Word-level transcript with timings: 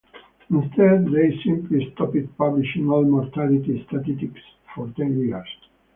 Instead, 0.49 1.11
they 1.11 1.39
simply 1.43 1.91
stopped 1.93 2.15
publishing 2.35 2.89
all 2.89 3.03
mortality 3.05 3.85
statistics 3.87 4.41
for 4.73 4.91
ten 4.97 5.15
years. 5.19 5.47